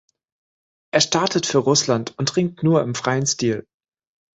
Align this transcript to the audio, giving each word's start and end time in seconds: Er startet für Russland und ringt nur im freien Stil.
Er 0.91 0.99
startet 0.99 1.45
für 1.45 1.59
Russland 1.59 2.17
und 2.17 2.35
ringt 2.35 2.63
nur 2.63 2.81
im 2.81 2.95
freien 2.95 3.27
Stil. 3.27 3.67